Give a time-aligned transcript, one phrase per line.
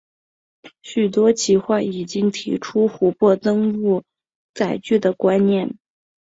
[0.81, 4.01] 许多企划已经提出湖泊登陆
[4.51, 5.77] 载具的观念。